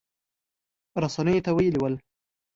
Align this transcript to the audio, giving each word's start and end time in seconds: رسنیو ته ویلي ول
رسنیو 1.03 1.43
ته 1.45 1.51
ویلي 1.55 1.79
ول 1.81 1.95